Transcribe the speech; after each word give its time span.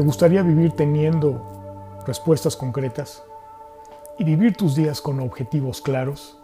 ¿Te 0.00 0.06
gustaría 0.06 0.42
vivir 0.42 0.72
teniendo 0.72 1.42
respuestas 2.06 2.56
concretas 2.56 3.22
y 4.18 4.24
vivir 4.24 4.56
tus 4.56 4.74
días 4.74 5.02
con 5.02 5.20
objetivos 5.20 5.82
claros? 5.82 6.38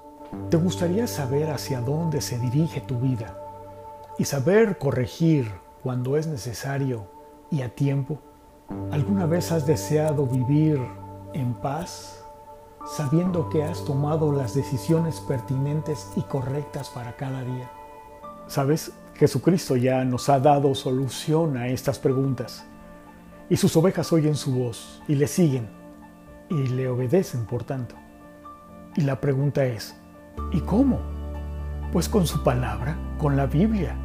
¿Te 0.51 0.58
gustaría 0.58 1.06
saber 1.06 1.48
hacia 1.48 1.80
dónde 1.80 2.21
se 2.21 2.38
dirige 2.38 2.82
tu 2.82 2.98
vida 2.98 3.34
y 4.19 4.27
saber 4.27 4.77
corregir 4.77 5.51
cuando 5.83 6.19
es 6.19 6.26
necesario 6.26 7.06
y 7.51 7.62
a 7.62 7.71
tiempo? 7.71 8.19
¿Alguna 8.90 9.24
vez 9.24 9.51
has 9.53 9.66
deseado 9.66 10.26
vivir 10.26 10.79
en 11.33 11.54
paz, 11.54 12.22
sabiendo 12.87 13.48
que 13.48 13.65
has 13.65 13.83
tomado 13.87 14.33
las 14.33 14.54
decisiones 14.54 15.19
pertinentes 15.20 16.11
y 16.15 16.20
correctas 16.20 16.91
para 16.91 17.16
cada 17.16 17.43
día? 17.43 17.70
Sabes, 18.48 18.93
Jesucristo 19.15 19.77
ya 19.77 20.05
nos 20.05 20.29
ha 20.29 20.41
dado 20.41 20.75
solución 20.75 21.57
a 21.57 21.69
estas 21.69 21.98
preguntas 21.98 22.66
y 23.48 23.56
sus 23.56 23.77
ovejas 23.77 24.12
oyen 24.12 24.34
su 24.34 24.52
voz 24.52 25.02
y 25.06 25.14
le 25.14 25.27
siguen 25.27 25.68
y 26.48 26.66
le 26.68 26.88
obedecen 26.88 27.46
por 27.46 27.64
tanto. 27.64 27.95
Y 28.96 29.02
la 29.02 29.20
pregunta 29.20 29.64
es, 29.64 29.96
¿y 30.52 30.60
cómo? 30.60 31.00
Pues 31.92 32.09
con 32.09 32.27
su 32.27 32.42
palabra, 32.42 32.96
con 33.19 33.36
la 33.36 33.46
Biblia. 33.46 33.96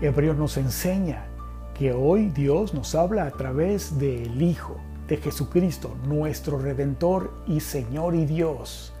Hebreo 0.00 0.34
nos 0.34 0.56
enseña 0.56 1.26
que 1.74 1.92
hoy 1.92 2.30
Dios 2.30 2.74
nos 2.74 2.94
habla 2.94 3.24
a 3.24 3.30
través 3.30 3.98
del 3.98 4.40
Hijo, 4.40 4.76
de 5.08 5.18
Jesucristo, 5.18 5.94
nuestro 6.06 6.58
Redentor 6.58 7.32
y 7.46 7.60
Señor 7.60 8.14
y 8.14 8.24
Dios. 8.24 8.92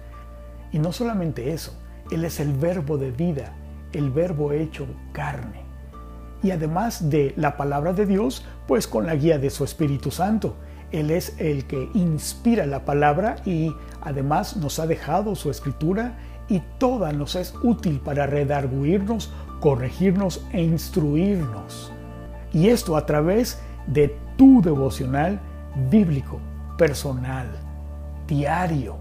Y 0.72 0.78
no 0.78 0.92
solamente 0.92 1.52
eso, 1.52 1.72
Él 2.10 2.24
es 2.24 2.38
el 2.38 2.52
verbo 2.52 2.98
de 2.98 3.10
vida, 3.10 3.54
el 3.92 4.10
verbo 4.10 4.52
hecho 4.52 4.86
carne. 5.12 5.64
Y 6.46 6.52
además 6.52 7.10
de 7.10 7.34
la 7.36 7.56
palabra 7.56 7.92
de 7.92 8.06
Dios, 8.06 8.44
pues 8.68 8.86
con 8.86 9.04
la 9.04 9.16
guía 9.16 9.36
de 9.36 9.50
su 9.50 9.64
Espíritu 9.64 10.12
Santo. 10.12 10.54
Él 10.92 11.10
es 11.10 11.34
el 11.40 11.66
que 11.66 11.88
inspira 11.92 12.66
la 12.66 12.84
palabra 12.84 13.34
y 13.44 13.74
además 14.00 14.56
nos 14.56 14.78
ha 14.78 14.86
dejado 14.86 15.34
su 15.34 15.50
escritura 15.50 16.16
y 16.48 16.62
toda 16.78 17.10
nos 17.10 17.34
es 17.34 17.52
útil 17.64 17.98
para 17.98 18.28
redarguirnos, 18.28 19.32
corregirnos 19.58 20.46
e 20.52 20.62
instruirnos. 20.62 21.90
Y 22.52 22.68
esto 22.68 22.96
a 22.96 23.06
través 23.06 23.60
de 23.88 24.16
tu 24.36 24.62
devocional 24.62 25.40
bíblico, 25.90 26.38
personal, 26.78 27.48
diario. 28.28 28.98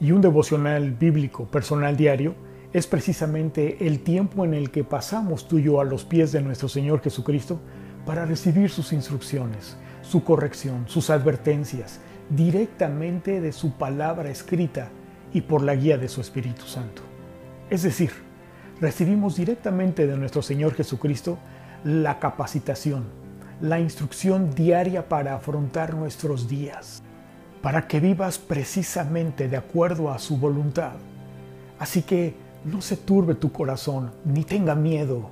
Y 0.00 0.10
un 0.10 0.22
devocional 0.22 0.90
bíblico, 0.90 1.44
personal, 1.44 1.96
diario, 1.96 2.34
es 2.72 2.86
precisamente 2.86 3.86
el 3.86 4.00
tiempo 4.00 4.44
en 4.44 4.54
el 4.54 4.70
que 4.70 4.84
pasamos 4.84 5.48
tú 5.48 5.58
y 5.58 5.64
yo 5.64 5.80
a 5.80 5.84
los 5.84 6.04
pies 6.04 6.30
de 6.30 6.40
nuestro 6.40 6.68
Señor 6.68 7.00
Jesucristo 7.02 7.60
para 8.06 8.26
recibir 8.26 8.70
sus 8.70 8.92
instrucciones, 8.92 9.76
su 10.02 10.22
corrección, 10.22 10.84
sus 10.86 11.10
advertencias, 11.10 12.00
directamente 12.30 13.40
de 13.40 13.52
su 13.52 13.72
palabra 13.72 14.30
escrita 14.30 14.90
y 15.32 15.40
por 15.40 15.62
la 15.62 15.74
guía 15.74 15.98
de 15.98 16.08
su 16.08 16.20
Espíritu 16.20 16.62
Santo. 16.66 17.02
Es 17.70 17.82
decir, 17.82 18.10
recibimos 18.80 19.36
directamente 19.36 20.06
de 20.06 20.16
nuestro 20.16 20.42
Señor 20.42 20.74
Jesucristo 20.74 21.38
la 21.82 22.20
capacitación, 22.20 23.04
la 23.60 23.80
instrucción 23.80 24.54
diaria 24.54 25.08
para 25.08 25.34
afrontar 25.34 25.94
nuestros 25.94 26.48
días, 26.48 27.02
para 27.62 27.88
que 27.88 27.98
vivas 27.98 28.38
precisamente 28.38 29.48
de 29.48 29.56
acuerdo 29.56 30.12
a 30.12 30.20
su 30.20 30.38
voluntad. 30.38 30.92
Así 31.78 32.02
que 32.02 32.34
no 32.64 32.80
se 32.80 32.96
turbe 32.96 33.34
tu 33.34 33.52
corazón, 33.52 34.12
ni 34.24 34.44
tenga 34.44 34.74
miedo. 34.74 35.30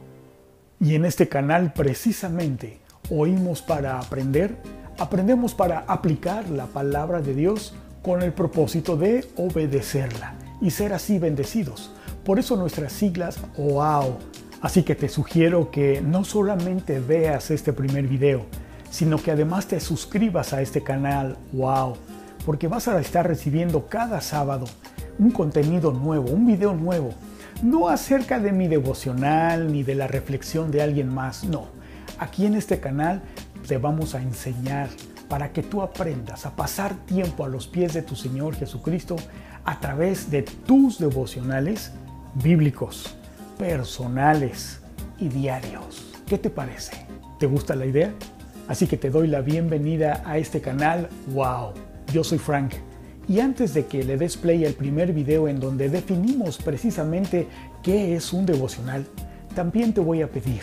Y 0.80 0.94
en 0.94 1.04
este 1.04 1.28
canal 1.28 1.72
precisamente 1.72 2.80
oímos 3.10 3.62
para 3.62 3.98
aprender, 3.98 4.56
aprendemos 4.98 5.54
para 5.54 5.80
aplicar 5.80 6.48
la 6.48 6.66
palabra 6.66 7.20
de 7.20 7.34
Dios 7.34 7.74
con 8.02 8.22
el 8.22 8.32
propósito 8.32 8.96
de 8.96 9.28
obedecerla 9.36 10.34
y 10.60 10.70
ser 10.70 10.92
así 10.92 11.18
bendecidos. 11.18 11.90
Por 12.24 12.38
eso 12.38 12.56
nuestras 12.56 12.92
siglas 12.92 13.38
OAO 13.56 14.18
Así 14.60 14.82
que 14.82 14.96
te 14.96 15.08
sugiero 15.08 15.70
que 15.70 16.00
no 16.00 16.24
solamente 16.24 16.98
veas 16.98 17.50
este 17.52 17.72
primer 17.72 18.08
video, 18.08 18.46
sino 18.90 19.18
que 19.18 19.30
además 19.30 19.68
te 19.68 19.78
suscribas 19.78 20.52
a 20.52 20.62
este 20.62 20.82
canal, 20.82 21.36
wow, 21.52 21.96
porque 22.44 22.66
vas 22.66 22.88
a 22.88 22.98
estar 23.00 23.26
recibiendo 23.26 23.86
cada 23.86 24.20
sábado 24.20 24.66
un 25.18 25.30
contenido 25.30 25.92
nuevo, 25.92 26.30
un 26.30 26.46
video 26.46 26.74
nuevo, 26.74 27.10
no 27.62 27.88
acerca 27.88 28.38
de 28.38 28.52
mi 28.52 28.68
devocional 28.68 29.72
ni 29.72 29.82
de 29.82 29.94
la 29.94 30.06
reflexión 30.06 30.70
de 30.70 30.82
alguien 30.82 31.12
más, 31.12 31.44
no. 31.44 31.66
Aquí 32.18 32.46
en 32.46 32.54
este 32.54 32.80
canal 32.80 33.22
te 33.66 33.78
vamos 33.78 34.14
a 34.14 34.22
enseñar 34.22 34.88
para 35.28 35.52
que 35.52 35.62
tú 35.62 35.82
aprendas 35.82 36.46
a 36.46 36.56
pasar 36.56 36.94
tiempo 37.06 37.44
a 37.44 37.48
los 37.48 37.66
pies 37.66 37.92
de 37.94 38.02
tu 38.02 38.16
Señor 38.16 38.54
Jesucristo 38.54 39.16
a 39.64 39.78
través 39.80 40.30
de 40.30 40.42
tus 40.42 40.98
devocionales 40.98 41.92
bíblicos 42.34 43.14
personales 43.58 44.80
y 45.18 45.28
diarios. 45.28 46.14
¿Qué 46.26 46.38
te 46.38 46.48
parece? 46.48 47.06
¿Te 47.38 47.46
gusta 47.46 47.74
la 47.74 47.86
idea? 47.86 48.14
Así 48.68 48.86
que 48.86 48.96
te 48.96 49.10
doy 49.10 49.28
la 49.28 49.40
bienvenida 49.40 50.22
a 50.24 50.38
este 50.38 50.60
canal. 50.60 51.08
¡Wow! 51.32 51.72
Yo 52.12 52.22
soy 52.22 52.38
Frank. 52.38 52.74
Y 53.28 53.40
antes 53.40 53.74
de 53.74 53.86
que 53.86 54.02
le 54.02 54.16
des 54.16 54.38
play 54.38 54.64
al 54.64 54.72
primer 54.72 55.12
video 55.12 55.48
en 55.48 55.60
donde 55.60 55.90
definimos 55.90 56.56
precisamente 56.56 57.46
qué 57.82 58.16
es 58.16 58.32
un 58.32 58.46
devocional, 58.46 59.06
también 59.54 59.92
te 59.92 60.00
voy 60.00 60.22
a 60.22 60.30
pedir 60.30 60.62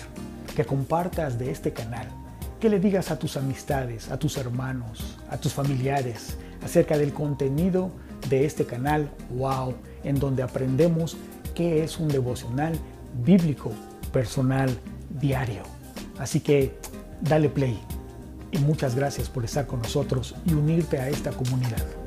que 0.56 0.66
compartas 0.66 1.38
de 1.38 1.52
este 1.52 1.74
canal, 1.74 2.08
que 2.60 2.70
le 2.70 2.80
digas 2.80 3.12
a 3.12 3.20
tus 3.20 3.38
amistades, 3.38 4.10
a 4.10 4.18
tus 4.18 4.38
hermanos, 4.38 5.18
a 5.30 5.38
tus 5.38 5.54
familiares 5.54 6.38
acerca 6.64 6.98
del 6.98 7.14
contenido 7.14 7.92
de 8.30 8.46
este 8.46 8.66
canal, 8.66 9.12
wow, 9.38 9.76
en 10.04 10.20
donde 10.20 10.42
aprendemos 10.42 11.18
qué 11.54 11.84
es 11.84 12.00
un 12.00 12.08
devocional 12.08 12.74
bíblico, 13.24 13.72
personal, 14.12 14.76
diario. 15.20 15.62
Así 16.18 16.40
que 16.40 16.74
dale 17.22 17.50
play 17.50 17.80
y 18.52 18.58
muchas 18.58 18.96
gracias 18.96 19.30
por 19.30 19.46
estar 19.46 19.68
con 19.68 19.82
nosotros 19.82 20.34
y 20.46 20.54
unirte 20.54 20.98
a 20.98 21.10
esta 21.10 21.32
comunidad. 21.32 22.05